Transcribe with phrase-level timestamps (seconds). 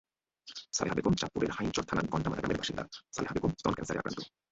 [0.73, 2.83] ছালেহা বেগমচাঁদপুরের হাইমচর থানার গণ্ডামারা গ্রামের বাসিন্দা
[3.13, 4.19] ছালেহা বেগম স্তন ক্যানসারে আক্রান্ত।